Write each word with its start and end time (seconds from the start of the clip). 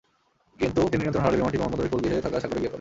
কিন্তু 0.59 0.79
তিনি 0.91 1.01
নিয়ন্ত্রণ 1.01 1.23
হারালে 1.23 1.37
বিমানটি 1.39 1.55
বিমানবন্দরের 1.57 1.91
কূল 1.91 1.99
ঘেঁষে 2.03 2.25
থাকা 2.25 2.37
সাগরে 2.43 2.59
গিয়ে 2.61 2.61
পড়ে। 2.61 2.69